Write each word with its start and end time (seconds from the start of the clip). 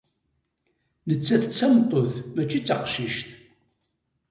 Nettat 1.07 1.43
d 1.49 1.51
tameṭṭut, 1.59 2.11
mačči 2.35 2.59
d 2.61 2.65
taqcict. 2.67 3.27